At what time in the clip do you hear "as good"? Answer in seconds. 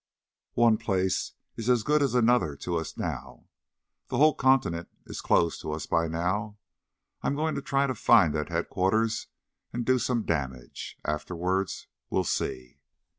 1.69-2.01